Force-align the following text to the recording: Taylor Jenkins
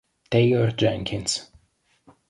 Taylor 0.31 0.71
Jenkins 0.71 1.53